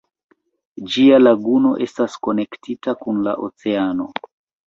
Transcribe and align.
Ĝia 0.93 1.19
laguno 1.25 1.73
estas 1.87 2.15
konektita 2.27 2.97
kun 3.05 3.23
la 3.27 3.35
oceano. 3.49 4.09